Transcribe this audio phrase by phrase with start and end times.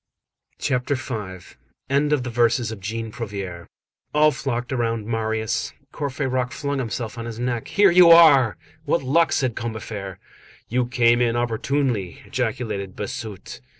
[0.57, 3.67] CHAPTER V—END OF THE VERSES OF JEAN PROUVAIRE
[4.15, 5.73] All flocked around Marius.
[5.93, 7.67] Courfeyrac flung himself on his neck.
[7.67, 10.17] "Here you are!" "What luck!" said Combeferre.
[10.67, 13.61] "You came in opportunely!" ejaculated Bossuet.